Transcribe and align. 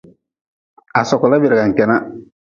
Ha 0.97 1.03
sokla 1.11 1.39
bergan 1.43 1.75
kenah. 1.77 2.01